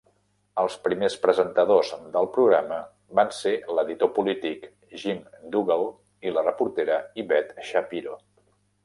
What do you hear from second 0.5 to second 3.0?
Els primers presentadors del programa